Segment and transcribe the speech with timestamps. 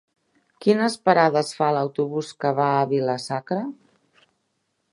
[0.65, 3.61] Quines parades fa l'autobús que va a Vila-sacra?